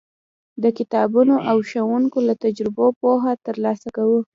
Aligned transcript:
د 0.63 0.65
کتابونو 0.77 1.35
او 1.49 1.57
ښوونکو 1.69 2.19
له 2.27 2.33
تجربو 2.43 2.85
پوهه 3.01 3.31
ترلاسه 3.47 3.87
کوو. 3.95 4.19